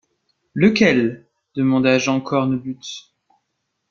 Lequel? 0.55 1.27
demanda 1.55 1.99
Jean 1.99 2.21
Cornbutte. 2.23 3.07